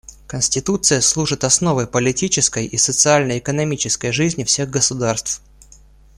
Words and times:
Конституция 0.25 0.99
служит 0.99 1.43
основой 1.43 1.85
политической 1.85 2.65
и 2.65 2.75
социально-экономической 2.75 4.11
жизни 4.11 4.43
всех 4.43 4.71
государств. 4.71 5.43